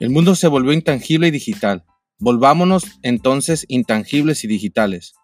El 0.00 0.10
mundo 0.10 0.36
se 0.36 0.46
volvió 0.46 0.72
intangible 0.72 1.26
y 1.26 1.30
digital. 1.32 1.84
Volvámonos 2.20 2.84
entonces 3.02 3.64
intangibles 3.66 4.44
y 4.44 4.46
digitales. 4.46 5.14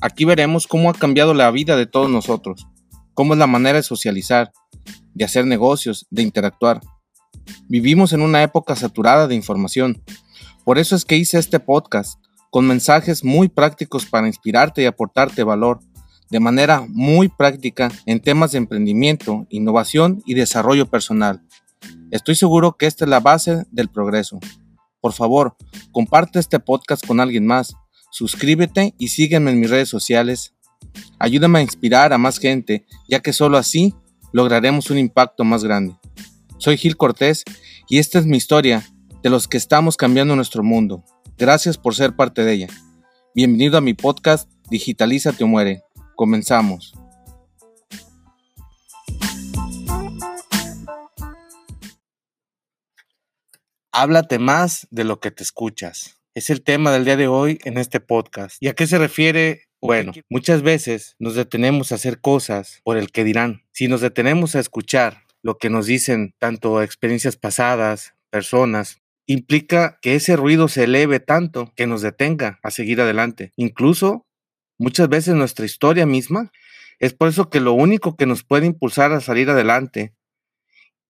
Aquí 0.00 0.24
veremos 0.24 0.66
cómo 0.66 0.90
ha 0.90 0.94
cambiado 0.94 1.34
la 1.34 1.48
vida 1.52 1.76
de 1.76 1.86
todos 1.86 2.10
nosotros, 2.10 2.66
cómo 3.14 3.34
es 3.34 3.38
la 3.38 3.46
manera 3.46 3.78
de 3.78 3.84
socializar, 3.84 4.50
de 5.14 5.24
hacer 5.24 5.46
negocios, 5.46 6.04
de 6.10 6.22
interactuar. 6.22 6.80
Vivimos 7.68 8.12
en 8.12 8.22
una 8.22 8.42
época 8.42 8.74
saturada 8.74 9.28
de 9.28 9.36
información. 9.36 10.02
Por 10.64 10.78
eso 10.78 10.96
es 10.96 11.04
que 11.04 11.16
hice 11.16 11.38
este 11.38 11.60
podcast, 11.60 12.20
con 12.50 12.66
mensajes 12.66 13.22
muy 13.22 13.48
prácticos 13.48 14.04
para 14.04 14.26
inspirarte 14.26 14.82
y 14.82 14.86
aportarte 14.86 15.44
valor, 15.44 15.78
de 16.28 16.40
manera 16.40 16.84
muy 16.88 17.28
práctica 17.28 17.92
en 18.04 18.18
temas 18.18 18.50
de 18.50 18.58
emprendimiento, 18.58 19.46
innovación 19.48 20.24
y 20.26 20.34
desarrollo 20.34 20.86
personal. 20.86 21.40
Estoy 22.10 22.36
seguro 22.36 22.76
que 22.76 22.86
esta 22.86 23.04
es 23.04 23.10
la 23.10 23.20
base 23.20 23.64
del 23.70 23.88
progreso. 23.88 24.38
Por 25.00 25.12
favor, 25.12 25.56
comparte 25.92 26.38
este 26.38 26.58
podcast 26.58 27.06
con 27.06 27.20
alguien 27.20 27.46
más, 27.46 27.74
suscríbete 28.10 28.94
y 28.98 29.08
sígueme 29.08 29.50
en 29.50 29.60
mis 29.60 29.68
redes 29.68 29.90
sociales. 29.90 30.54
Ayúdame 31.18 31.58
a 31.58 31.62
inspirar 31.62 32.12
a 32.14 32.18
más 32.18 32.38
gente, 32.38 32.86
ya 33.08 33.20
que 33.20 33.34
solo 33.34 33.58
así 33.58 33.94
lograremos 34.32 34.90
un 34.90 34.98
impacto 34.98 35.44
más 35.44 35.64
grande. 35.64 35.96
Soy 36.56 36.78
Gil 36.78 36.96
Cortés 36.96 37.44
y 37.88 37.98
esta 37.98 38.18
es 38.18 38.26
mi 38.26 38.38
historia 38.38 38.88
de 39.22 39.30
los 39.30 39.46
que 39.46 39.58
estamos 39.58 39.96
cambiando 39.96 40.34
nuestro 40.34 40.62
mundo. 40.62 41.04
Gracias 41.36 41.76
por 41.76 41.94
ser 41.94 42.16
parte 42.16 42.42
de 42.42 42.52
ella. 42.54 42.68
Bienvenido 43.34 43.76
a 43.76 43.82
mi 43.82 43.92
podcast 43.94 44.50
Digitalízate 44.70 45.44
o 45.44 45.46
muere. 45.46 45.82
Comenzamos. 46.16 46.94
Háblate 54.00 54.38
más 54.38 54.86
de 54.92 55.02
lo 55.02 55.18
que 55.18 55.32
te 55.32 55.42
escuchas. 55.42 56.20
Es 56.32 56.50
el 56.50 56.62
tema 56.62 56.92
del 56.92 57.04
día 57.04 57.16
de 57.16 57.26
hoy 57.26 57.58
en 57.64 57.78
este 57.78 57.98
podcast. 57.98 58.56
¿Y 58.60 58.68
a 58.68 58.74
qué 58.74 58.86
se 58.86 58.96
refiere? 58.96 59.62
Bueno, 59.80 60.12
muchas 60.30 60.62
veces 60.62 61.16
nos 61.18 61.34
detenemos 61.34 61.90
a 61.90 61.96
hacer 61.96 62.20
cosas 62.20 62.80
por 62.84 62.96
el 62.96 63.10
que 63.10 63.24
dirán. 63.24 63.64
Si 63.72 63.88
nos 63.88 64.00
detenemos 64.00 64.54
a 64.54 64.60
escuchar 64.60 65.24
lo 65.42 65.58
que 65.58 65.68
nos 65.68 65.86
dicen 65.86 66.32
tanto 66.38 66.80
experiencias 66.80 67.36
pasadas, 67.36 68.14
personas, 68.30 69.02
implica 69.26 69.98
que 70.00 70.14
ese 70.14 70.36
ruido 70.36 70.68
se 70.68 70.84
eleve 70.84 71.18
tanto 71.18 71.72
que 71.74 71.88
nos 71.88 72.00
detenga 72.00 72.60
a 72.62 72.70
seguir 72.70 73.00
adelante. 73.00 73.52
Incluso 73.56 74.28
muchas 74.78 75.08
veces 75.08 75.34
nuestra 75.34 75.66
historia 75.66 76.06
misma 76.06 76.52
es 77.00 77.14
por 77.14 77.26
eso 77.26 77.50
que 77.50 77.58
lo 77.58 77.72
único 77.72 78.16
que 78.16 78.26
nos 78.26 78.44
puede 78.44 78.66
impulsar 78.66 79.10
a 79.10 79.20
salir 79.20 79.50
adelante 79.50 80.14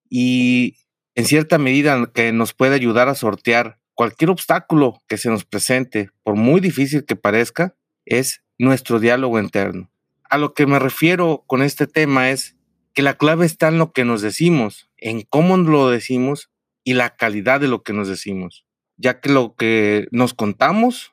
y 0.09 0.77
en 1.19 1.25
cierta 1.25 1.57
medida 1.57 2.09
que 2.13 2.31
nos 2.31 2.53
puede 2.53 2.75
ayudar 2.75 3.09
a 3.09 3.13
sortear 3.13 3.77
cualquier 3.93 4.29
obstáculo 4.29 5.01
que 5.05 5.17
se 5.17 5.29
nos 5.29 5.43
presente, 5.43 6.11
por 6.23 6.35
muy 6.35 6.61
difícil 6.61 7.03
que 7.03 7.17
parezca, 7.17 7.75
es 8.05 8.41
nuestro 8.57 9.01
diálogo 9.01 9.37
interno. 9.37 9.91
A 10.29 10.37
lo 10.37 10.53
que 10.53 10.65
me 10.65 10.79
refiero 10.79 11.43
con 11.45 11.61
este 11.61 11.87
tema 11.87 12.29
es 12.29 12.55
que 12.93 13.01
la 13.01 13.17
clave 13.17 13.45
está 13.45 13.67
en 13.67 13.79
lo 13.79 13.91
que 13.91 14.05
nos 14.05 14.21
decimos, 14.21 14.89
en 14.95 15.23
cómo 15.23 15.57
lo 15.57 15.89
decimos 15.89 16.51
y 16.85 16.93
la 16.93 17.17
calidad 17.17 17.59
de 17.59 17.67
lo 17.67 17.83
que 17.83 17.91
nos 17.91 18.07
decimos, 18.07 18.65
ya 18.95 19.19
que 19.19 19.29
lo 19.29 19.55
que 19.55 20.07
nos 20.11 20.33
contamos 20.33 21.11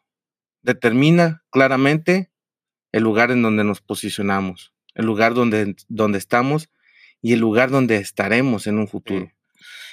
determina 0.62 1.42
claramente 1.50 2.30
el 2.92 3.02
lugar 3.02 3.32
en 3.32 3.42
donde 3.42 3.64
nos 3.64 3.80
posicionamos, 3.80 4.72
el 4.94 5.04
lugar 5.04 5.34
donde, 5.34 5.74
donde 5.88 6.18
estamos 6.18 6.70
y 7.20 7.32
el 7.32 7.41
lugar 7.41 7.72
donde 7.72 7.96
estaremos 7.96 8.68
en 8.68 8.78
un 8.78 8.86
futuro 8.86 9.32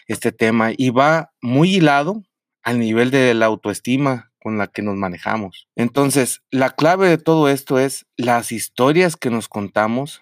este 0.07 0.31
tema 0.31 0.71
y 0.75 0.89
va 0.89 1.31
muy 1.41 1.75
hilado 1.75 2.23
al 2.63 2.79
nivel 2.79 3.11
de 3.11 3.33
la 3.33 3.45
autoestima 3.47 4.31
con 4.39 4.57
la 4.57 4.67
que 4.67 4.81
nos 4.81 4.95
manejamos. 4.95 5.67
Entonces, 5.75 6.41
la 6.51 6.69
clave 6.69 7.07
de 7.07 7.17
todo 7.17 7.49
esto 7.49 7.79
es 7.79 8.05
las 8.17 8.51
historias 8.51 9.15
que 9.15 9.29
nos 9.29 9.47
contamos 9.47 10.21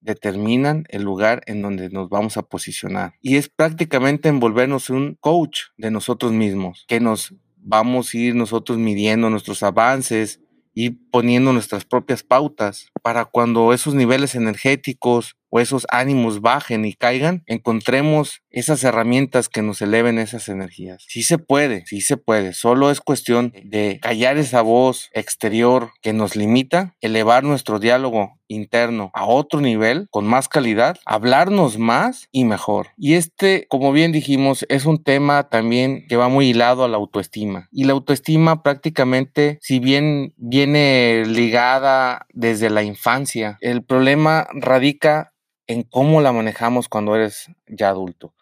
determinan 0.00 0.84
el 0.88 1.02
lugar 1.02 1.42
en 1.46 1.62
donde 1.62 1.88
nos 1.90 2.08
vamos 2.08 2.36
a 2.36 2.42
posicionar. 2.42 3.14
Y 3.20 3.36
es 3.36 3.48
prácticamente 3.48 4.28
envolvernos 4.28 4.90
un 4.90 5.16
coach 5.20 5.60
de 5.76 5.90
nosotros 5.90 6.32
mismos, 6.32 6.84
que 6.88 7.00
nos 7.00 7.34
vamos 7.56 8.12
a 8.12 8.18
ir 8.18 8.34
nosotros 8.34 8.78
midiendo 8.78 9.30
nuestros 9.30 9.62
avances 9.62 10.40
y 10.74 10.90
poniendo 10.90 11.52
nuestras 11.52 11.84
propias 11.84 12.22
pautas 12.22 12.88
para 13.02 13.26
cuando 13.26 13.72
esos 13.72 13.94
niveles 13.94 14.34
energéticos 14.34 15.36
o 15.54 15.60
esos 15.60 15.86
ánimos 15.90 16.40
bajen 16.40 16.86
y 16.86 16.94
caigan, 16.94 17.44
encontremos 17.46 18.40
esas 18.48 18.82
herramientas 18.84 19.50
que 19.50 19.60
nos 19.60 19.82
eleven 19.82 20.18
esas 20.18 20.48
energías. 20.48 21.04
Sí 21.08 21.22
se 21.22 21.36
puede, 21.36 21.84
sí 21.86 22.00
se 22.00 22.16
puede. 22.16 22.54
Solo 22.54 22.90
es 22.90 23.02
cuestión 23.02 23.52
de 23.62 23.98
callar 24.00 24.38
esa 24.38 24.62
voz 24.62 25.10
exterior 25.12 25.90
que 26.00 26.14
nos 26.14 26.36
limita, 26.36 26.96
elevar 27.02 27.44
nuestro 27.44 27.78
diálogo 27.78 28.38
interno 28.48 29.10
a 29.14 29.26
otro 29.26 29.60
nivel, 29.60 30.06
con 30.10 30.26
más 30.26 30.48
calidad, 30.48 30.98
hablarnos 31.04 31.78
más 31.78 32.28
y 32.32 32.44
mejor. 32.44 32.88
Y 32.96 33.14
este, 33.14 33.66
como 33.68 33.92
bien 33.92 34.12
dijimos, 34.12 34.64
es 34.68 34.86
un 34.86 35.02
tema 35.02 35.48
también 35.48 36.06
que 36.08 36.16
va 36.16 36.28
muy 36.28 36.48
hilado 36.48 36.84
a 36.84 36.88
la 36.88 36.96
autoestima. 36.96 37.68
Y 37.72 37.84
la 37.84 37.92
autoestima 37.92 38.62
prácticamente, 38.62 39.58
si 39.60 39.80
bien 39.80 40.34
viene 40.36 41.24
ligada 41.26 42.26
desde 42.32 42.70
la 42.70 42.82
infancia, 42.82 43.58
el 43.60 43.82
problema 43.82 44.46
radica 44.52 45.32
en 45.72 45.82
cómo 45.84 46.20
la 46.20 46.32
manejamos 46.32 46.88
cuando 46.88 47.16
eres 47.16 47.46
ya 47.66 47.88
adulto. 47.88 48.34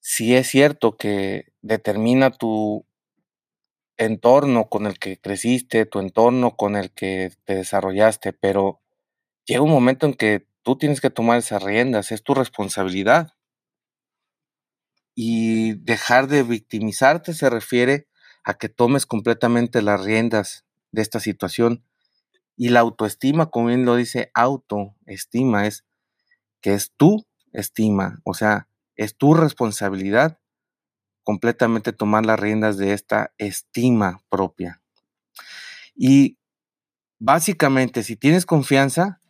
Si 0.00 0.34
es 0.34 0.48
cierto 0.48 0.96
que 0.96 1.52
determina 1.62 2.30
tu 2.30 2.86
entorno 3.96 4.68
con 4.68 4.86
el 4.86 4.98
que 4.98 5.18
creciste, 5.18 5.86
tu 5.86 6.00
entorno 6.00 6.56
con 6.56 6.76
el 6.76 6.90
que 6.92 7.32
te 7.44 7.56
desarrollaste, 7.56 8.32
pero 8.32 8.80
llega 9.46 9.62
un 9.62 9.70
momento 9.70 10.06
en 10.06 10.14
que 10.14 10.46
tú 10.62 10.76
tienes 10.76 11.00
que 11.00 11.10
tomar 11.10 11.38
esas 11.38 11.62
riendas, 11.62 12.12
es 12.12 12.22
tu 12.22 12.34
responsabilidad. 12.34 13.32
Y 15.14 15.74
dejar 15.74 16.26
de 16.26 16.42
victimizarte 16.42 17.34
se 17.34 17.48
refiere 17.50 18.08
a 18.42 18.54
que 18.54 18.68
tomes 18.68 19.06
completamente 19.06 19.80
las 19.80 20.02
riendas 20.02 20.64
de 20.90 21.02
esta 21.02 21.20
situación 21.20 21.84
y 22.56 22.68
la 22.68 22.80
autoestima, 22.80 23.50
como 23.50 23.66
bien 23.66 23.84
lo 23.84 23.96
dice, 23.96 24.30
autoestima 24.34 25.66
es 25.66 25.84
que 26.60 26.74
es 26.74 26.92
tu 26.96 27.26
estima, 27.52 28.20
o 28.24 28.34
sea, 28.34 28.68
es 28.96 29.16
tu 29.16 29.34
responsabilidad 29.34 30.38
completamente 31.22 31.92
tomar 31.92 32.24
las 32.24 32.38
riendas 32.38 32.76
de 32.76 32.92
esta 32.92 33.32
estima 33.38 34.22
propia. 34.28 34.80
Y 35.96 36.38
básicamente, 37.18 38.02
si 38.02 38.16
tienes 38.16 38.46
confianza, 38.46 39.20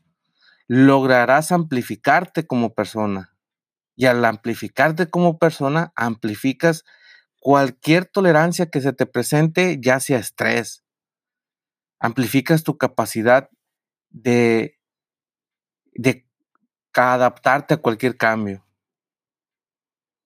lograrás 0.67 1.53
amplificarte 1.53 2.47
como 2.47 2.75
persona. 2.75 3.37
Y 3.97 4.07
al 4.07 4.25
amplificarte 4.25 5.09
como 5.09 5.39
persona, 5.39 5.93
amplificas 5.95 6.85
cualquier 7.41 8.07
tolerancia 8.07 8.67
que 8.67 8.81
se 8.81 8.93
te 8.93 9.07
presente, 9.07 9.79
ya 9.81 10.01
sea 10.01 10.19
estrés, 10.19 10.84
amplificas 12.05 12.65
tu 12.65 12.77
capacidad 12.77 13.49
de, 14.11 14.79
de 15.95 16.29
adaptarte 16.93 17.73
a 17.73 17.77
cualquier 17.79 18.19
cambio. 18.19 18.63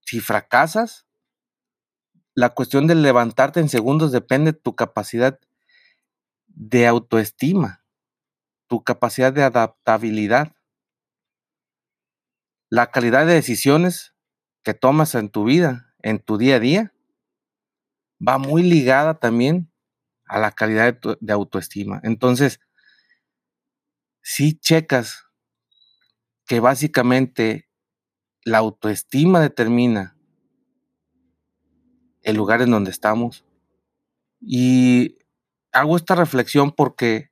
Si 0.05 0.19
fracasas, 0.19 1.07
la 2.35 2.49
cuestión 2.49 2.89
de 2.89 2.97
levantarte 2.97 3.61
en 3.61 3.69
segundos 3.69 4.11
depende 4.11 4.51
de 4.51 4.59
tu 4.59 4.75
capacidad 4.75 5.39
de 6.49 6.89
autoestima, 6.89 7.85
tu 8.67 8.83
capacidad 8.83 9.33
de 9.33 9.45
adaptabilidad. 9.45 10.57
La 12.71 12.91
calidad 12.91 13.25
de 13.25 13.35
decisiones 13.35 14.17
que 14.65 14.75
tomas 14.75 15.15
en 15.15 15.31
tu 15.31 15.45
vida, 15.45 15.95
en 16.03 16.19
tu 16.19 16.39
día 16.39 16.57
a 16.57 16.61
día, 16.61 16.93
va 18.21 18.39
muy 18.39 18.65
ligada 18.65 19.21
también 19.21 19.71
a 20.29 20.39
la 20.39 20.53
calidad 20.53 20.99
de, 21.21 21.33
autoestima. 21.33 22.01
Entonces, 22.05 22.61
si 24.23 24.59
checas 24.59 25.25
que 26.47 26.61
básicamente 26.61 27.69
la 28.45 28.59
autoestima 28.59 29.41
determina 29.41 30.17
el 32.23 32.37
lugar 32.37 32.63
en 32.63 32.71
donde 32.71 32.91
estamos. 32.91 33.45
Y 34.41 35.19
hago 35.73 35.97
esta 35.97 36.15
reflexión 36.15 36.73
porque 36.73 37.31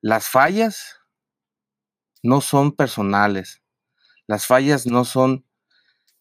las 0.00 0.28
fallas 0.28 0.96
no 2.22 2.40
son 2.40 2.72
personales, 2.72 3.62
las 4.26 4.46
fallas 4.46 4.86
no 4.86 5.04
son 5.04 5.44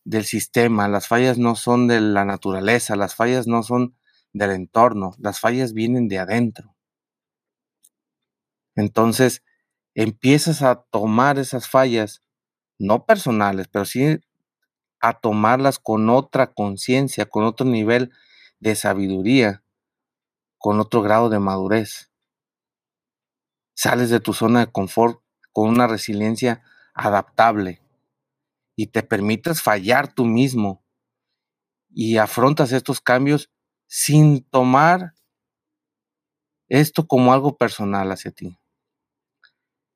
del 0.03 0.25
sistema, 0.25 0.87
las 0.87 1.07
fallas 1.07 1.37
no 1.37 1.55
son 1.55 1.87
de 1.87 1.99
la 1.99 2.25
naturaleza, 2.25 2.95
las 2.95 3.15
fallas 3.15 3.47
no 3.47 3.63
son 3.63 3.95
del 4.35 4.51
entorno, 4.51 5.15
las 5.17 5.39
fallas 5.39 5.71
vienen 5.71 6.09
de 6.09 6.19
adentro. 6.19 6.75
Entonces, 8.75 9.43
empiezas 9.93 10.61
a 10.61 10.83
tomar 10.91 11.39
esas 11.39 11.69
fallas, 11.69 12.21
no 12.77 13.05
personales, 13.05 13.69
pero 13.69 13.85
sí 13.85 14.19
a 14.99 15.13
tomarlas 15.13 15.79
con 15.79 16.09
otra 16.09 16.53
conciencia, 16.53 17.25
con 17.27 17.45
otro 17.45 17.65
nivel 17.65 18.11
de 18.59 18.75
sabiduría, 18.75 19.63
con 20.57 20.81
otro 20.81 21.01
grado 21.01 21.29
de 21.29 21.39
madurez. 21.39 22.11
Sales 23.73 24.09
de 24.09 24.19
tu 24.19 24.33
zona 24.33 24.65
de 24.65 24.71
confort 24.71 25.21
con 25.53 25.69
una 25.69 25.87
resiliencia 25.87 26.61
adaptable 26.93 27.81
y 28.75 28.87
te 28.87 29.01
permites 29.01 29.61
fallar 29.61 30.13
tú 30.13 30.25
mismo 30.25 30.83
y 31.89 32.17
afrontas 32.17 32.73
estos 32.73 32.99
cambios 32.99 33.49
sin 33.97 34.43
tomar 34.49 35.13
esto 36.67 37.07
como 37.07 37.31
algo 37.31 37.55
personal 37.55 38.11
hacia 38.11 38.31
ti. 38.31 38.59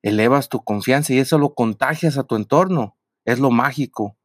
Elevas 0.00 0.48
tu 0.48 0.64
confianza 0.64 1.12
y 1.12 1.18
eso 1.18 1.36
lo 1.36 1.52
contagias 1.52 2.16
a 2.16 2.24
tu 2.24 2.36
entorno. 2.36 2.96
Es 3.26 3.40
lo 3.40 3.50
mágico. 3.50 4.16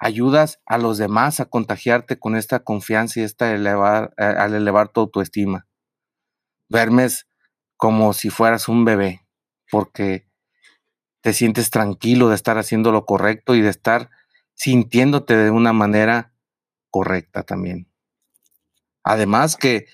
Ayudas 0.00 0.60
a 0.66 0.76
los 0.76 0.98
demás 0.98 1.38
a 1.38 1.44
contagiarte 1.44 2.18
con 2.18 2.34
esta 2.34 2.64
confianza 2.64 3.20
y 3.20 3.22
esta 3.22 3.54
elevar, 3.54 4.12
eh, 4.16 4.24
al 4.24 4.54
elevar 4.54 4.88
tu 4.88 5.02
autoestima. 5.02 5.68
Vermes 6.68 7.28
como 7.76 8.12
si 8.12 8.28
fueras 8.28 8.66
un 8.66 8.84
bebé, 8.84 9.24
porque 9.70 10.26
te 11.20 11.32
sientes 11.32 11.70
tranquilo 11.70 12.28
de 12.28 12.34
estar 12.34 12.58
haciendo 12.58 12.90
lo 12.90 13.06
correcto 13.06 13.54
y 13.54 13.60
de 13.60 13.70
estar 13.70 14.10
sintiéndote 14.54 15.36
de 15.36 15.52
una 15.52 15.72
manera 15.72 16.34
correcta 16.90 17.44
también. 17.44 17.89
Además 19.02 19.56
que 19.56 19.86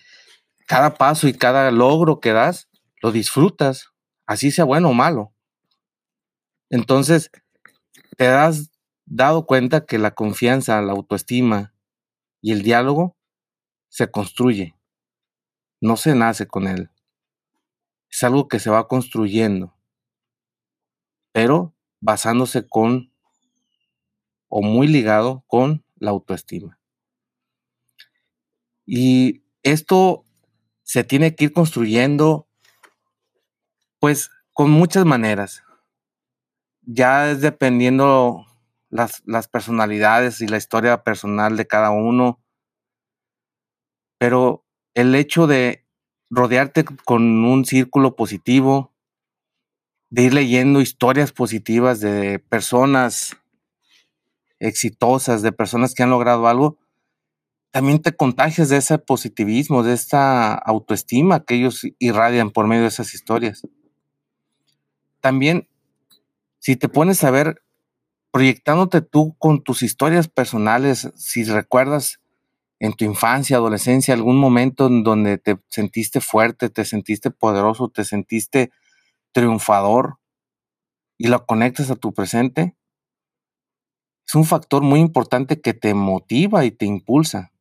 cada 0.66 0.94
paso 0.94 1.28
y 1.28 1.34
cada 1.34 1.70
logro 1.70 2.20
que 2.20 2.32
das, 2.32 2.68
lo 3.02 3.12
disfrutas, 3.12 3.90
así 4.26 4.50
sea 4.50 4.64
bueno 4.64 4.90
o 4.90 4.94
malo. 4.94 5.32
Entonces, 6.70 7.30
te 8.16 8.26
has 8.26 8.70
dado 9.04 9.46
cuenta 9.46 9.86
que 9.86 9.98
la 9.98 10.12
confianza, 10.14 10.80
la 10.82 10.92
autoestima 10.92 11.74
y 12.40 12.52
el 12.52 12.62
diálogo 12.62 13.16
se 13.88 14.10
construye, 14.10 14.76
no 15.80 15.96
se 15.96 16.14
nace 16.14 16.46
con 16.46 16.66
él. 16.66 16.90
Es 18.10 18.24
algo 18.24 18.48
que 18.48 18.58
se 18.58 18.70
va 18.70 18.88
construyendo, 18.88 19.76
pero 21.32 21.74
basándose 22.00 22.66
con 22.66 23.12
o 24.48 24.62
muy 24.62 24.88
ligado 24.88 25.44
con 25.46 25.84
la 25.96 26.10
autoestima. 26.10 26.75
Y 28.86 29.42
esto 29.62 30.24
se 30.84 31.02
tiene 31.02 31.34
que 31.34 31.46
ir 31.46 31.52
construyendo, 31.52 32.48
pues, 33.98 34.30
con 34.52 34.70
muchas 34.70 35.04
maneras. 35.04 35.64
Ya 36.82 37.30
es 37.30 37.40
dependiendo 37.40 38.46
las, 38.88 39.22
las 39.26 39.48
personalidades 39.48 40.40
y 40.40 40.46
la 40.46 40.56
historia 40.56 41.02
personal 41.02 41.56
de 41.56 41.66
cada 41.66 41.90
uno, 41.90 42.40
pero 44.18 44.64
el 44.94 45.14
hecho 45.14 45.46
de 45.46 45.84
rodearte 46.30 46.84
con 46.84 47.44
un 47.44 47.64
círculo 47.64 48.16
positivo, 48.16 48.94
de 50.10 50.22
ir 50.22 50.34
leyendo 50.34 50.80
historias 50.80 51.32
positivas 51.32 52.00
de 52.00 52.38
personas 52.38 53.36
exitosas, 54.58 55.42
de 55.42 55.52
personas 55.52 55.94
que 55.94 56.02
han 56.02 56.10
logrado 56.10 56.46
algo, 56.46 56.78
también 57.76 58.00
te 58.00 58.16
contagias 58.16 58.70
de 58.70 58.78
ese 58.78 58.96
positivismo, 58.96 59.82
de 59.82 59.92
esta 59.92 60.54
autoestima 60.54 61.44
que 61.44 61.56
ellos 61.56 61.86
irradian 61.98 62.50
por 62.50 62.66
medio 62.66 62.84
de 62.84 62.88
esas 62.88 63.12
historias. 63.12 63.68
También, 65.20 65.68
si 66.58 66.76
te 66.76 66.88
pones 66.88 67.22
a 67.22 67.30
ver, 67.30 67.62
proyectándote 68.30 69.02
tú 69.02 69.36
con 69.38 69.62
tus 69.62 69.82
historias 69.82 70.26
personales, 70.26 71.12
si 71.16 71.44
recuerdas 71.44 72.22
en 72.78 72.94
tu 72.94 73.04
infancia, 73.04 73.58
adolescencia, 73.58 74.14
algún 74.14 74.38
momento 74.38 74.86
en 74.86 75.04
donde 75.04 75.36
te 75.36 75.58
sentiste 75.68 76.22
fuerte, 76.22 76.70
te 76.70 76.86
sentiste 76.86 77.30
poderoso, 77.30 77.90
te 77.90 78.04
sentiste 78.04 78.70
triunfador 79.32 80.18
y 81.18 81.28
lo 81.28 81.44
conectas 81.44 81.90
a 81.90 81.96
tu 81.96 82.14
presente, 82.14 82.74
es 84.26 84.34
un 84.34 84.46
factor 84.46 84.82
muy 84.82 85.00
importante 85.00 85.60
que 85.60 85.74
te 85.74 85.92
motiva 85.92 86.64
y 86.64 86.70
te 86.70 86.86
impulsa. 86.86 87.52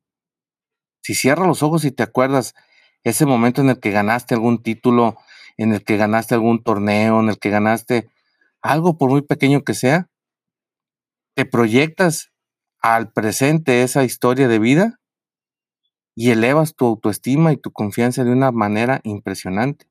Si 1.06 1.14
cierras 1.14 1.46
los 1.46 1.62
ojos 1.62 1.86
y 1.86 1.92
te 1.92 2.02
acuerdas 2.02 2.56
ese 3.04 3.28
momento 3.28 3.62
en 3.62 3.70
el 3.70 3.80
que 3.80 3.92
ganaste 3.92 4.34
algún 4.34 4.64
título, 4.64 5.20
en 5.56 5.72
el 5.72 5.84
que 5.84 5.98
ganaste 5.98 6.34
algún 6.34 6.64
torneo, 6.64 7.20
en 7.20 7.30
el 7.30 7.38
que 7.38 7.52
ganaste 7.52 8.10
algo 8.60 8.98
por 8.98 9.12
muy 9.12 9.22
pequeño 9.22 9.64
que 9.64 9.76
sea, 9.76 10.10
te 11.36 11.46
proyectas 11.46 12.32
al 12.82 13.12
presente 13.12 13.84
esa 13.84 14.04
historia 14.04 14.48
de 14.48 14.58
vida 14.58 15.00
y 16.16 16.32
elevas 16.32 16.74
tu 16.74 16.88
autoestima 16.88 17.54
y 17.54 17.58
tu 17.58 17.72
confianza 17.72 18.24
de 18.24 18.32
una 18.32 18.52
manera 18.52 19.02
impresionante. 19.04 19.86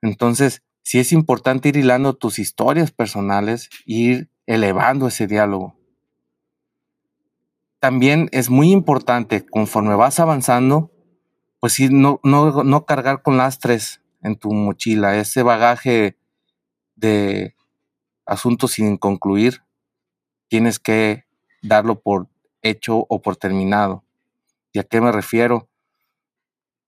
Entonces, 0.00 0.62
sí 0.84 1.00
es 1.00 1.10
importante 1.10 1.70
ir 1.70 1.76
hilando 1.76 2.14
tus 2.14 2.38
historias 2.38 2.92
personales 2.92 3.68
ir 3.84 4.30
elevando 4.46 5.08
ese 5.08 5.26
diálogo 5.26 5.79
también 7.80 8.28
es 8.32 8.50
muy 8.50 8.70
importante, 8.70 9.44
conforme 9.44 9.94
vas 9.94 10.20
avanzando, 10.20 10.92
pues 11.60 11.72
sí, 11.72 11.88
no, 11.90 12.20
no, 12.22 12.62
no 12.62 12.84
cargar 12.84 13.22
con 13.22 13.38
lastres 13.38 14.02
en 14.22 14.36
tu 14.36 14.52
mochila, 14.52 15.16
ese 15.16 15.42
bagaje 15.42 16.18
de 16.94 17.54
asuntos 18.26 18.72
sin 18.72 18.98
concluir, 18.98 19.62
tienes 20.48 20.78
que 20.78 21.24
darlo 21.62 22.00
por 22.00 22.28
hecho 22.62 23.06
o 23.08 23.22
por 23.22 23.36
terminado. 23.36 24.04
¿Y 24.72 24.78
a 24.78 24.84
qué 24.84 25.00
me 25.00 25.10
refiero? 25.10 25.68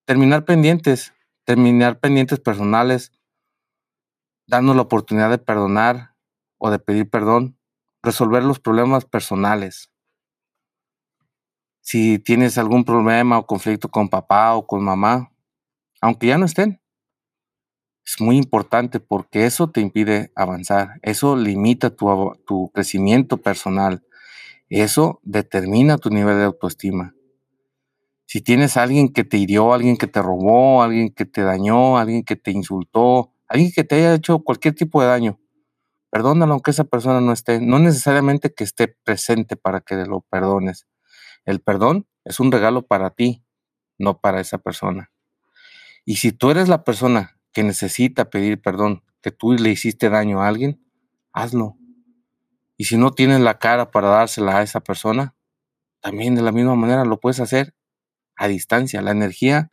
Terminar 0.05 0.45
pendientes, 0.45 1.15
terminar 1.45 2.01
pendientes 2.01 2.39
personales, 2.39 3.13
darnos 4.47 4.77
la 4.77 4.83
oportunidad 4.83 5.31
de 5.31 5.39
perdonar 5.39 6.15
o 6.59 6.71
de 6.71 6.79
pedir 6.79 7.09
perdón, 7.09 7.57
resolver 8.03 8.43
los 8.43 8.61
problemas 8.61 9.05
personales, 9.05 9.92
si 11.83 12.19
tienes 12.21 12.57
algún 12.59 12.85
problema 12.85 13.39
o 13.39 13.47
conflicto 13.47 13.89
con 13.91 14.09
papá 14.09 14.55
o 14.55 14.67
con 14.67 14.83
mamá, 14.83 15.33
aunque 16.01 16.29
ya 16.29 16.39
no 16.39 16.47
estén. 16.47 16.81
Es 18.05 18.21
muy 18.21 18.37
importante 18.37 19.01
porque 19.01 19.47
eso 19.47 19.71
te 19.71 19.81
impide 19.81 20.33
avanzar, 20.35 21.01
eso 21.03 21.37
limita 21.37 21.91
tu, 21.91 22.35
tu 22.47 22.71
crecimiento 22.73 23.37
personal, 23.37 24.03
eso 24.69 25.21
determina 25.23 25.99
tu 25.99 26.11
nivel 26.11 26.39
de 26.39 26.45
autoestima. 26.45 27.15
Si 28.27 28.41
tienes 28.41 28.77
alguien 28.77 29.13
que 29.13 29.25
te 29.25 29.37
hirió, 29.37 29.75
alguien 29.75 29.97
que 29.97 30.07
te 30.07 30.23
robó, 30.23 30.83
alguien 30.83 31.11
que 31.13 31.27
te 31.27 31.43
dañó, 31.43 31.99
alguien 31.99 32.25
que 32.25 32.37
te 32.37 32.51
insultó, 32.51 33.33
alguien 33.47 33.73
que 33.73 33.85
te 33.85 33.97
haya 33.97 34.15
hecho 34.15 34.39
cualquier 34.39 34.75
tipo 34.75 35.03
de 35.03 35.09
daño, 35.09 35.39
perdónalo 36.11 36.55
aunque 36.55 36.71
esa 36.71 36.85
persona 36.85 37.21
no 37.21 37.33
esté. 37.33 37.61
No 37.61 37.79
necesariamente 37.79 38.55
que 38.55 38.65
esté 38.65 38.89
presente 38.89 39.57
para 39.57 39.81
que 39.81 39.97
lo 40.07 40.23
perdones. 40.23 40.87
El 41.45 41.61
perdón 41.61 42.07
es 42.25 42.41
un 42.41 42.53
regalo 42.53 42.87
para 42.87 43.11
ti, 43.11 43.45
no 43.99 44.21
para 44.21 44.41
esa 44.41 44.59
persona. 44.59 45.11
Y 46.05 46.17
si 46.17 46.33
tú 46.33 46.51
eres 46.51 46.69
la 46.69 46.85
persona 46.85 47.39
que 47.53 47.63
necesita 47.63 48.31
pedir 48.31 48.61
perdón, 48.61 49.05
que 49.21 49.31
tú 49.31 49.53
le 49.53 49.71
hiciste 49.71 50.11
daño 50.11 50.43
a 50.43 50.49
alguien, 50.49 50.85
hazlo. 51.33 51.77
Y 52.77 52.85
si 52.85 52.97
no 52.97 53.13
tienes 53.13 53.41
la 53.41 53.59
cara 53.59 53.91
para 53.91 54.09
dársela 54.09 54.59
a 54.59 54.63
esa 54.63 54.81
persona, 54.81 55.37
también 56.01 56.35
de 56.35 56.43
la 56.43 56.53
misma 56.53 56.75
manera 56.75 57.05
lo 57.05 57.21
puedes 57.21 57.41
hacer 57.41 57.75
a 58.37 58.49
distancia. 58.49 59.03
La 59.03 59.13
energía 59.13 59.71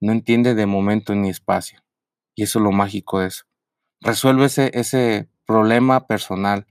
no 0.00 0.12
entiende 0.12 0.54
de 0.54 0.66
momento 0.66 1.14
ni 1.14 1.30
espacio. 1.30 1.82
Y 2.34 2.42
eso 2.42 2.58
es 2.58 2.64
lo 2.64 2.72
mágico 2.72 3.20
de 3.20 3.28
eso. 3.28 3.44
Resuelve 4.00 4.46
ese, 4.46 4.70
ese 4.74 5.30
problema 5.46 6.06
personal, 6.06 6.66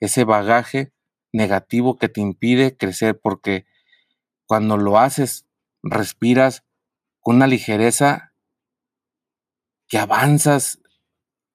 ese 0.00 0.24
bagaje 0.24 0.92
negativo 1.32 1.98
que 1.98 2.08
te 2.08 2.20
impide 2.20 2.76
crecer 2.76 3.20
porque 3.20 3.66
cuando 4.52 4.76
lo 4.76 4.98
haces, 4.98 5.46
respiras 5.82 6.62
con 7.20 7.36
una 7.36 7.46
ligereza 7.46 8.34
que 9.88 9.96
avanzas 9.96 10.78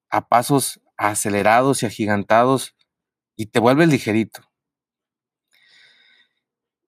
a 0.09 0.27
pasos 0.27 0.81
acelerados 0.97 1.83
y 1.83 1.85
agigantados 1.85 2.75
y 3.35 3.45
te 3.45 3.59
vuelves 3.59 3.89
ligerito. 3.89 4.41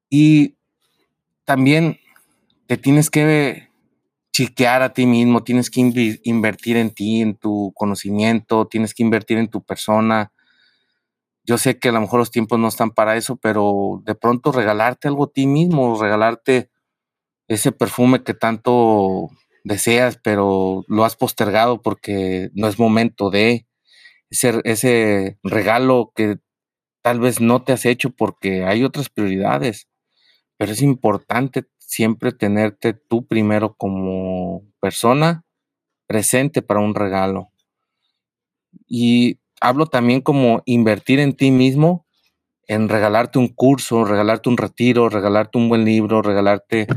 Y 0.09 0.57
también 1.45 1.99
te 2.65 2.77
tienes 2.77 3.11
que 3.11 3.69
chiquear 4.31 4.81
a 4.81 4.93
ti 4.93 5.05
mismo, 5.05 5.43
tienes 5.43 5.69
que 5.69 6.19
invertir 6.23 6.77
en 6.77 6.89
ti, 6.89 7.21
en 7.21 7.35
tu 7.35 7.71
conocimiento, 7.75 8.65
tienes 8.65 8.95
que 8.95 9.03
invertir 9.03 9.37
en 9.37 9.49
tu 9.49 9.61
persona, 9.61 10.31
yo 11.49 11.57
sé 11.57 11.79
que 11.79 11.89
a 11.89 11.91
lo 11.91 12.01
mejor 12.01 12.19
los 12.19 12.29
tiempos 12.29 12.59
no 12.59 12.67
están 12.67 12.91
para 12.91 13.17
eso, 13.17 13.35
pero 13.35 14.03
de 14.05 14.13
pronto 14.13 14.51
regalarte 14.51 15.07
algo 15.07 15.23
a 15.23 15.31
ti 15.31 15.47
mismo, 15.47 15.99
regalarte 15.99 16.69
ese 17.47 17.71
perfume 17.71 18.21
que 18.23 18.35
tanto 18.35 19.29
deseas, 19.63 20.19
pero 20.23 20.85
lo 20.87 21.05
has 21.05 21.15
postergado 21.15 21.81
porque 21.81 22.51
no 22.53 22.67
es 22.67 22.77
momento 22.77 23.31
de 23.31 23.65
ese, 24.29 24.61
ese 24.63 25.39
regalo 25.41 26.11
que 26.15 26.37
tal 27.01 27.19
vez 27.19 27.41
no 27.41 27.63
te 27.63 27.73
has 27.73 27.87
hecho 27.87 28.11
porque 28.11 28.63
hay 28.63 28.83
otras 28.83 29.09
prioridades, 29.09 29.89
pero 30.55 30.73
es 30.73 30.83
importante 30.83 31.65
siempre 31.79 32.31
tenerte 32.31 32.93
tú 32.93 33.25
primero 33.25 33.75
como 33.75 34.67
persona 34.79 35.45
presente 36.05 36.61
para 36.61 36.79
un 36.79 36.93
regalo. 36.93 37.49
Y 38.87 39.39
hablo 39.61 39.87
también 39.87 40.21
como 40.21 40.61
invertir 40.65 41.19
en 41.19 41.33
ti 41.33 41.51
mismo, 41.51 42.05
en 42.67 42.87
regalarte 42.87 43.39
un 43.39 43.47
curso, 43.47 44.05
regalarte 44.05 44.49
un 44.49 44.57
retiro, 44.57 45.09
regalarte 45.09 45.57
un 45.57 45.69
buen 45.69 45.85
libro, 45.85 46.21
regalarte 46.21 46.87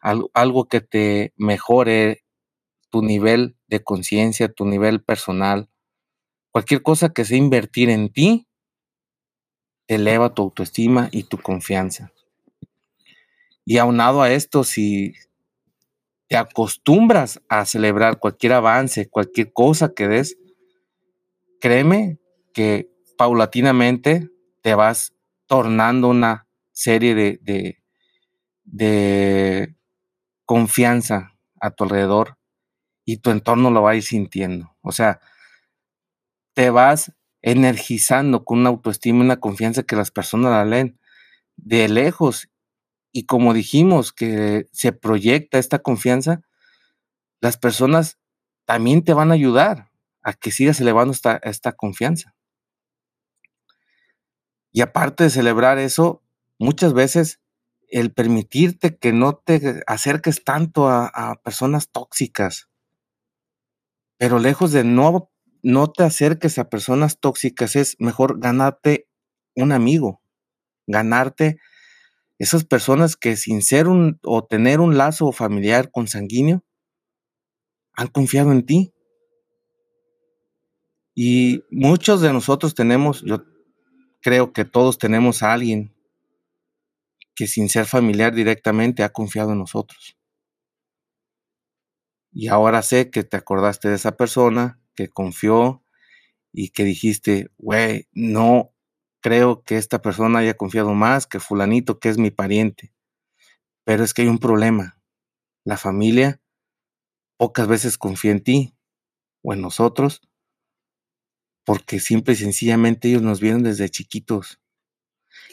algo, 0.00 0.66
que 0.66 0.80
te 0.80 1.32
mejore 1.36 2.24
tu 2.90 3.02
nivel 3.02 3.56
de 3.68 3.82
conciencia, 3.84 4.52
tu 4.52 4.64
nivel 4.64 5.02
personal. 5.02 5.68
Cualquier 6.50 6.82
cosa 6.82 7.12
que 7.12 7.24
sea 7.24 7.38
invertir 7.38 7.90
en 7.90 8.12
ti, 8.12 8.48
eleva 9.86 10.34
tu 10.34 10.42
autoestima 10.42 11.08
y 11.12 11.24
tu 11.24 11.38
confianza. 11.38 12.12
Y 13.64 13.78
aunado 13.78 14.22
a 14.22 14.32
esto, 14.32 14.64
si 14.64 15.14
te 16.28 16.36
acostumbras 16.36 17.40
a 17.48 17.64
celebrar 17.66 18.18
cualquier 18.18 18.54
avance, 18.54 19.08
cualquier 19.08 19.52
cosa 19.52 19.94
que 19.94 20.08
des, 20.08 20.39
créeme 21.60 22.18
que 22.52 22.90
paulatinamente 23.16 24.30
te 24.62 24.74
vas 24.74 25.14
tornando 25.46 26.08
una 26.08 26.48
serie 26.72 27.14
de, 27.14 27.82
de, 28.64 29.76
confianza 30.46 31.36
a 31.60 31.70
tu 31.70 31.84
alrededor 31.84 32.38
y 33.04 33.18
tu 33.18 33.30
entorno 33.30 33.70
lo 33.70 33.82
va 33.82 33.92
a 33.92 33.96
ir 33.96 34.02
sintiendo. 34.02 34.74
O 34.80 34.90
sea, 34.90 35.20
te 36.54 36.70
vas 36.70 37.12
energizando 37.42 38.44
con 38.44 38.60
una 38.60 38.70
autoestima 38.70 39.18
y 39.18 39.22
una 39.22 39.38
confianza 39.38 39.82
que 39.82 39.96
las 39.96 40.10
personas 40.10 40.50
la 40.50 40.64
leen 40.64 40.98
de 41.56 41.88
lejos. 41.88 42.48
Y 43.12 43.26
como 43.26 43.54
dijimos, 43.54 44.12
que 44.12 44.66
se 44.72 44.92
proyecta 44.92 45.58
esta 45.58 45.80
confianza, 45.80 46.42
las 47.40 47.56
personas 47.56 48.18
también 48.64 49.04
te 49.04 49.14
van 49.14 49.30
a 49.30 49.34
ayudar 49.34 49.89
a 50.22 50.32
que 50.32 50.50
sigas 50.50 50.80
elevando 50.80 51.12
esta, 51.12 51.72
confianza. 51.72 52.34
Y 54.72 54.82
aparte 54.82 55.24
de 55.24 55.30
celebrar 55.30 55.78
eso, 55.78 56.22
muchas 56.58 56.92
veces 56.92 57.40
el 57.88 58.12
permitirte 58.12 58.96
que 58.96 59.12
no 59.12 59.36
te 59.36 59.82
acerques 59.86 60.44
tanto 60.44 60.88
a, 60.88 61.40
personas 61.42 61.90
tóxicas, 61.90 62.68
pero 64.16 64.38
lejos 64.38 64.70
de 64.70 64.84
no, 64.84 65.30
no 65.62 65.90
te 65.90 66.04
acerques 66.04 66.58
a 66.58 66.68
personas 66.68 67.18
tóxicas, 67.18 67.74
es 67.74 67.96
mejor 67.98 68.38
ganarte 68.38 69.08
un 69.56 69.72
amigo, 69.72 70.22
ganarte 70.86 71.58
esas 72.38 72.64
personas 72.64 73.16
que 73.16 73.36
sin 73.36 73.60
ser 73.60 73.86
un 73.86 74.18
o 74.22 74.44
tener 74.44 74.80
un 74.80 74.96
lazo 74.96 75.30
familiar 75.32 75.90
consanguíneo, 75.90 76.64
han 77.92 78.08
confiado 78.08 78.50
en 78.50 78.64
ti. 78.64 78.94
Y 81.22 81.66
muchos 81.70 82.22
de 82.22 82.32
nosotros 82.32 82.74
tenemos, 82.74 83.20
yo 83.20 83.44
creo 84.22 84.54
que 84.54 84.64
todos 84.64 84.96
tenemos 84.96 85.42
a 85.42 85.52
alguien 85.52 85.94
que 87.34 87.46
sin 87.46 87.68
ser 87.68 87.84
familiar 87.84 88.34
directamente 88.34 89.02
ha 89.02 89.10
confiado 89.10 89.52
en 89.52 89.58
nosotros. 89.58 90.16
Y 92.32 92.48
ahora 92.48 92.80
sé 92.80 93.10
que 93.10 93.22
te 93.22 93.36
acordaste 93.36 93.90
de 93.90 93.96
esa 93.96 94.16
persona 94.16 94.80
que 94.94 95.08
confió 95.08 95.84
y 96.54 96.70
que 96.70 96.84
dijiste, 96.84 97.50
güey, 97.58 98.08
no 98.12 98.72
creo 99.20 99.62
que 99.62 99.76
esta 99.76 100.00
persona 100.00 100.38
haya 100.38 100.54
confiado 100.54 100.94
más 100.94 101.26
que 101.26 101.38
fulanito, 101.38 102.00
que 102.00 102.08
es 102.08 102.16
mi 102.16 102.30
pariente. 102.30 102.94
Pero 103.84 104.04
es 104.04 104.14
que 104.14 104.22
hay 104.22 104.28
un 104.28 104.38
problema. 104.38 104.98
La 105.64 105.76
familia 105.76 106.40
pocas 107.36 107.68
veces 107.68 107.98
confía 107.98 108.30
en 108.30 108.42
ti 108.42 108.74
o 109.42 109.52
en 109.52 109.60
nosotros 109.60 110.22
porque 111.64 112.00
simple 112.00 112.34
y 112.34 112.36
sencillamente 112.36 113.08
ellos 113.08 113.22
nos 113.22 113.40
vieron 113.40 113.62
desde 113.62 113.88
chiquitos. 113.88 114.60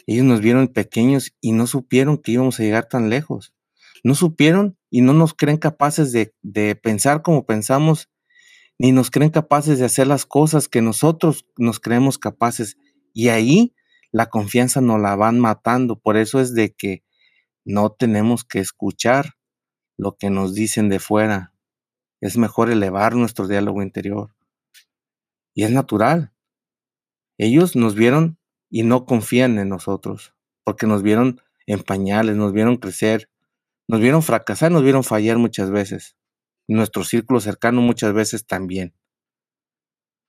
Ellos 0.06 0.24
nos 0.24 0.40
vieron 0.40 0.68
pequeños 0.68 1.34
y 1.40 1.52
no 1.52 1.66
supieron 1.66 2.18
que 2.18 2.32
íbamos 2.32 2.58
a 2.58 2.62
llegar 2.62 2.88
tan 2.88 3.10
lejos. 3.10 3.54
No 4.02 4.14
supieron 4.14 4.78
y 4.90 5.02
no 5.02 5.12
nos 5.12 5.34
creen 5.34 5.58
capaces 5.58 6.12
de, 6.12 6.34
de 6.42 6.74
pensar 6.76 7.22
como 7.22 7.44
pensamos, 7.44 8.08
ni 8.78 8.92
nos 8.92 9.10
creen 9.10 9.30
capaces 9.30 9.78
de 9.78 9.84
hacer 9.84 10.06
las 10.06 10.24
cosas 10.24 10.68
que 10.68 10.82
nosotros 10.82 11.46
nos 11.56 11.80
creemos 11.80 12.16
capaces. 12.16 12.76
Y 13.12 13.28
ahí 13.28 13.74
la 14.12 14.26
confianza 14.30 14.80
nos 14.80 15.00
la 15.00 15.16
van 15.16 15.38
matando. 15.38 15.98
Por 15.98 16.16
eso 16.16 16.40
es 16.40 16.54
de 16.54 16.72
que 16.72 17.02
no 17.64 17.90
tenemos 17.90 18.44
que 18.44 18.60
escuchar 18.60 19.34
lo 19.98 20.16
que 20.16 20.30
nos 20.30 20.54
dicen 20.54 20.88
de 20.88 21.00
fuera. 21.00 21.52
Es 22.20 22.36
mejor 22.38 22.70
elevar 22.70 23.14
nuestro 23.14 23.46
diálogo 23.46 23.82
interior. 23.82 24.34
Y 25.58 25.64
es 25.64 25.72
natural. 25.72 26.32
Ellos 27.36 27.74
nos 27.74 27.96
vieron 27.96 28.38
y 28.70 28.84
no 28.84 29.06
confían 29.06 29.58
en 29.58 29.68
nosotros, 29.68 30.32
porque 30.62 30.86
nos 30.86 31.02
vieron 31.02 31.40
en 31.66 31.82
pañales, 31.82 32.36
nos 32.36 32.52
vieron 32.52 32.76
crecer, 32.76 33.28
nos 33.88 33.98
vieron 33.98 34.22
fracasar, 34.22 34.70
nos 34.70 34.84
vieron 34.84 35.02
fallar 35.02 35.36
muchas 35.36 35.72
veces. 35.72 36.16
Nuestro 36.68 37.02
círculo 37.02 37.40
cercano 37.40 37.80
muchas 37.80 38.12
veces 38.12 38.46
también. 38.46 38.94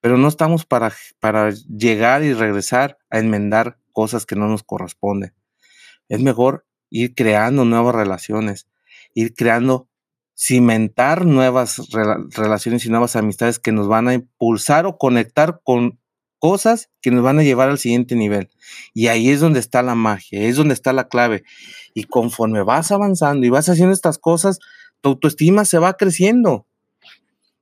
Pero 0.02 0.18
no 0.18 0.28
estamos 0.28 0.66
para, 0.66 0.92
para 1.20 1.52
llegar 1.52 2.24
y 2.24 2.34
regresar 2.34 2.98
a 3.12 3.20
enmendar 3.20 3.78
cosas 3.92 4.26
que 4.26 4.36
no 4.36 4.48
nos 4.48 4.64
corresponden. 4.64 5.36
Es 6.08 6.22
mejor 6.22 6.66
ir 6.90 7.14
creando 7.14 7.66
nuevas 7.66 7.94
relaciones, 7.94 8.68
ir 9.14 9.36
creando 9.36 9.89
cimentar 10.40 11.26
nuevas 11.26 11.82
relaciones 12.32 12.86
y 12.86 12.90
nuevas 12.90 13.18
amistades 13.18 13.60
que 13.60 13.74
nos 13.74 13.90
van 13.90 14.08
a 14.08 14.14
impulsar 14.14 14.86
o 14.86 14.98
conectar 14.98 15.60
con 15.66 16.00
cosas 16.40 16.90
que 17.02 17.12
nos 17.12 17.24
van 17.24 17.40
a 17.40 17.44
llevar 17.44 17.68
al 17.68 17.78
siguiente 17.78 18.16
nivel. 18.16 18.50
Y 18.94 19.08
ahí 19.08 19.30
es 19.30 19.42
donde 19.42 19.60
está 19.60 19.84
la 19.84 19.96
magia, 19.96 20.42
es 20.44 20.56
donde 20.56 20.74
está 20.74 20.94
la 20.94 21.10
clave. 21.10 21.44
Y 21.94 22.06
conforme 22.06 22.64
vas 22.64 22.94
avanzando 22.94 23.46
y 23.46 23.50
vas 23.50 23.68
haciendo 23.68 23.94
estas 23.94 24.18
cosas, 24.18 24.60
tu 25.02 25.10
autoestima 25.10 25.66
se 25.66 25.78
va 25.78 25.98
creciendo 25.98 26.66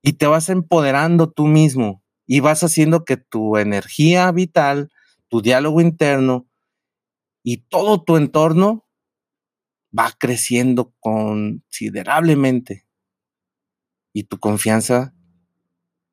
y 0.03 0.13
te 0.13 0.27
vas 0.27 0.49
empoderando 0.49 1.31
tú 1.31 1.47
mismo 1.47 2.03
y 2.27 2.41
vas 2.41 2.63
haciendo 2.63 3.05
que 3.05 3.17
tu 3.17 3.57
energía 3.57 4.31
vital, 4.31 4.91
tu 5.29 5.41
diálogo 5.41 5.81
interno 5.81 6.47
y 7.41 7.57
todo 7.57 8.03
tu 8.03 8.17
entorno 8.17 8.86
va 9.97 10.11
creciendo 10.17 10.93
considerablemente 10.99 12.85
y 14.13 14.23
tu 14.23 14.39
confianza 14.39 15.13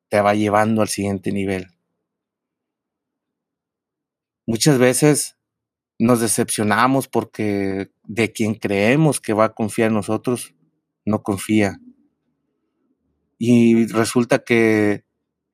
te 0.09 0.21
va 0.21 0.35
llevando 0.35 0.81
al 0.81 0.87
siguiente 0.87 1.31
nivel. 1.31 1.67
Muchas 4.45 4.77
veces 4.77 5.37
nos 5.97 6.19
decepcionamos 6.19 7.07
porque 7.07 7.91
de 8.03 8.31
quien 8.31 8.53
creemos 8.55 9.19
que 9.19 9.33
va 9.33 9.45
a 9.45 9.53
confiar 9.55 9.87
en 9.87 9.95
nosotros, 9.95 10.53
no 11.03 11.23
confía. 11.23 11.79
Y 13.37 13.87
resulta 13.87 14.43
que 14.43 15.03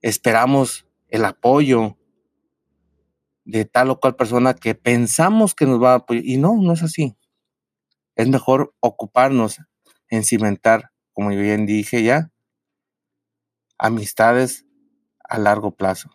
esperamos 0.01 0.85
el 1.07 1.25
apoyo 1.25 1.97
de 3.45 3.65
tal 3.65 3.91
o 3.91 3.99
cual 3.99 4.15
persona 4.15 4.53
que 4.53 4.75
pensamos 4.75 5.55
que 5.55 5.65
nos 5.65 5.81
va 5.81 5.93
a 5.93 5.95
apoyar. 5.95 6.25
Y 6.25 6.37
no, 6.37 6.57
no 6.57 6.73
es 6.73 6.83
así 6.83 7.15
es 8.15 8.27
mejor 8.27 8.75
ocuparnos 8.79 9.57
en 10.09 10.23
cimentar, 10.23 10.91
como 11.13 11.31
yo 11.31 11.41
bien 11.41 11.65
dije 11.65 12.03
ya, 12.03 12.31
amistades 13.77 14.65
a 15.23 15.37
largo 15.37 15.75
plazo. 15.75 16.11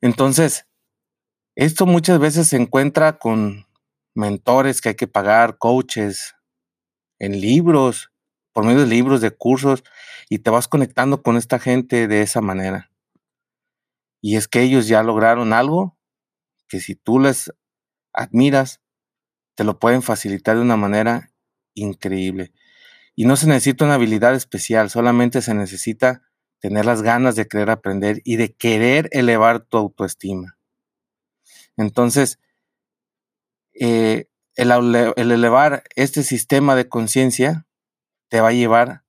Entonces, 0.00 0.66
esto 1.56 1.86
muchas 1.86 2.20
veces 2.20 2.48
se 2.48 2.56
encuentra 2.56 3.18
con 3.18 3.66
mentores 4.14 4.80
que 4.80 4.90
hay 4.90 4.94
que 4.94 5.08
pagar, 5.08 5.58
coaches, 5.58 6.36
en 7.18 7.40
libros, 7.40 8.12
por 8.52 8.64
medio 8.64 8.80
de 8.80 8.86
libros, 8.86 9.20
de 9.20 9.32
cursos, 9.32 9.82
y 10.28 10.38
te 10.38 10.50
vas 10.50 10.68
conectando 10.68 11.22
con 11.22 11.36
esta 11.36 11.58
gente 11.58 12.06
de 12.06 12.22
esa 12.22 12.40
manera. 12.40 12.90
Y 14.20 14.36
es 14.36 14.48
que 14.48 14.62
ellos 14.62 14.88
ya 14.88 15.02
lograron 15.02 15.52
algo 15.52 15.96
que 16.68 16.80
si 16.80 16.94
tú 16.94 17.18
les 17.18 17.52
admiras, 18.12 18.80
te 19.58 19.64
lo 19.64 19.80
pueden 19.80 20.02
facilitar 20.02 20.54
de 20.54 20.62
una 20.62 20.76
manera 20.76 21.32
increíble. 21.74 22.52
Y 23.16 23.24
no 23.24 23.34
se 23.34 23.48
necesita 23.48 23.86
una 23.86 23.94
habilidad 23.94 24.36
especial, 24.36 24.88
solamente 24.88 25.42
se 25.42 25.52
necesita 25.52 26.22
tener 26.60 26.86
las 26.86 27.02
ganas 27.02 27.34
de 27.34 27.48
querer 27.48 27.68
aprender 27.68 28.20
y 28.22 28.36
de 28.36 28.54
querer 28.54 29.08
elevar 29.10 29.58
tu 29.58 29.76
autoestima. 29.76 30.56
Entonces, 31.76 32.38
eh, 33.74 34.28
el, 34.54 34.70
el 35.16 35.32
elevar 35.32 35.82
este 35.96 36.22
sistema 36.22 36.76
de 36.76 36.88
conciencia 36.88 37.66
te 38.28 38.40
va 38.40 38.50
a 38.50 38.52
llevar 38.52 39.02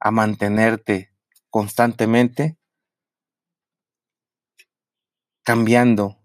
a 0.00 0.10
mantenerte 0.10 1.14
constantemente 1.48 2.58
cambiando 5.44 6.18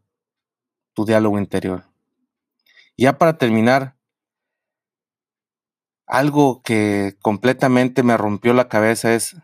tu 0.93 1.05
diálogo 1.05 1.39
interior. 1.39 1.88
Ya 3.00 3.18
para 3.18 3.38
terminar, 3.38 3.96
algo 6.06 6.62
que 6.63 7.15
completamente 7.22 8.03
me 8.03 8.18
rompió 8.18 8.53
la 8.53 8.68
cabeza 8.68 9.13
es 9.13 9.38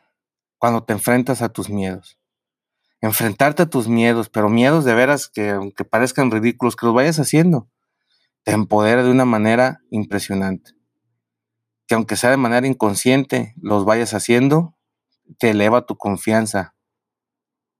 cuando 0.57 0.83
te 0.83 0.91
enfrentas 0.91 1.41
a 1.41 1.47
tus 1.47 1.69
miedos. 1.69 2.19
Enfrentarte 2.99 3.63
a 3.63 3.69
tus 3.69 3.87
miedos, 3.87 4.27
pero 4.27 4.49
miedos 4.49 4.83
de 4.83 4.93
veras 4.93 5.29
que 5.29 5.51
aunque 5.51 5.85
parezcan 5.85 6.31
ridículos, 6.31 6.75
que 6.75 6.85
los 6.85 6.93
vayas 6.93 7.17
haciendo, 7.17 7.69
te 8.43 8.51
empodera 8.51 9.03
de 9.03 9.11
una 9.11 9.23
manera 9.23 9.79
impresionante. 9.89 10.73
Que 11.87 11.95
aunque 11.95 12.17
sea 12.17 12.31
de 12.31 12.37
manera 12.37 12.67
inconsciente, 12.67 13.53
los 13.55 13.85
vayas 13.85 14.13
haciendo, 14.13 14.75
te 15.39 15.51
eleva 15.51 15.85
tu 15.85 15.95
confianza 15.95 16.75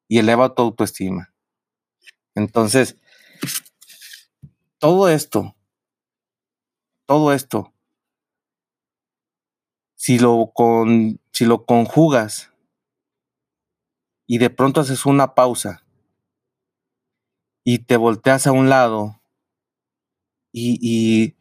y 0.07 0.19
eleva 0.19 0.55
tu 0.55 0.61
autoestima. 0.61 1.33
Entonces, 2.33 2.97
todo 4.79 5.09
esto, 5.09 5.53
todo 7.05 7.33
esto. 7.33 7.73
Si 9.95 10.19
lo, 10.19 10.51
con, 10.53 11.19
si 11.31 11.45
lo 11.45 11.65
conjugas 11.65 12.51
y 14.27 14.37
de 14.37 14.49
pronto 14.49 14.81
haces 14.81 15.05
una 15.05 15.33
pausa 15.35 15.83
y 17.63 17.79
te 17.79 17.97
volteas 17.97 18.45
a 18.47 18.51
un 18.51 18.69
lado 18.69 19.19
y, 20.51 20.79
y 20.81 21.35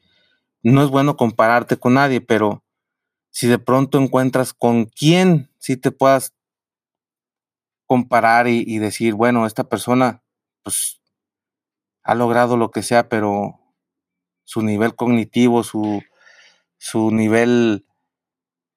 no 0.62 0.82
es 0.82 0.90
bueno 0.90 1.16
compararte 1.16 1.76
con 1.76 1.94
nadie, 1.94 2.20
pero 2.20 2.64
si 3.30 3.48
de 3.48 3.58
pronto 3.58 3.98
encuentras 3.98 4.54
con 4.54 4.86
quién 4.86 5.50
si 5.58 5.76
te 5.76 5.90
puedas 5.90 6.34
comparar 7.86 8.48
y, 8.48 8.64
y, 8.66 8.78
decir, 8.78 9.14
bueno, 9.14 9.46
esta 9.46 9.64
persona 9.64 10.22
pues 10.62 11.00
ha 12.02 12.14
logrado 12.14 12.56
lo 12.56 12.70
que 12.70 12.82
sea, 12.82 13.08
pero 13.08 13.60
su 14.44 14.62
nivel 14.62 14.94
cognitivo, 14.94 15.62
su, 15.62 16.02
su 16.78 17.10
nivel 17.10 17.86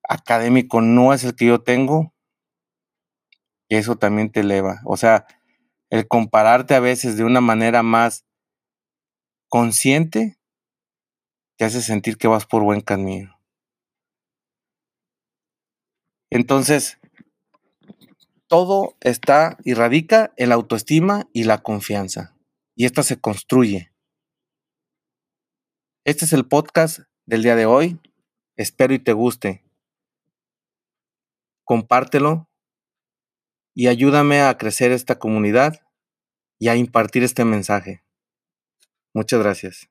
académico 0.08 0.82
no 0.82 1.14
es 1.14 1.24
el 1.24 1.36
que 1.36 1.46
yo 1.46 1.62
tengo, 1.62 2.14
eso 3.70 3.98
también 3.98 4.32
te 4.32 4.42
eleva. 4.42 4.82
O 4.86 4.98
sea, 4.98 5.26
el 5.90 6.08
compararte 6.08 6.76
a 6.76 6.80
veces 6.80 7.18
de 7.18 7.24
una 7.24 7.42
manera 7.42 7.84
más 7.84 8.26
consciente 9.50 10.38
te 11.58 11.66
hace 11.66 11.82
sentir 11.82 12.18
que 12.18 12.28
vas 12.28 12.46
por 12.46 12.64
buen 12.64 12.82
camino. 12.82 13.38
Entonces, 16.30 17.00
todo 18.48 18.96
está 19.02 19.58
y 19.64 19.74
radica 19.74 20.34
en 20.38 20.50
la 20.50 20.56
autoestima 20.56 21.28
y 21.34 21.44
la 21.46 21.60
confianza. 21.60 22.36
Y 22.76 22.86
esta 22.86 23.04
se 23.04 23.20
construye. 23.20 23.92
Este 26.08 26.24
es 26.24 26.32
el 26.32 26.48
podcast 26.48 27.00
del 27.26 27.44
día 27.44 27.58
de 27.58 27.66
hoy. 27.66 28.00
Espero 28.56 28.94
y 28.94 29.00
te 29.00 29.12
guste 29.12 29.66
compártelo 31.66 32.50
y 33.76 33.88
ayúdame 33.88 34.40
a 34.40 34.58
crecer 34.58 34.94
esta 34.94 35.20
comunidad 35.20 35.82
y 36.60 36.70
a 36.70 36.78
impartir 36.78 37.24
este 37.24 37.44
mensaje. 37.44 38.06
Muchas 39.14 39.42
gracias. 39.42 39.90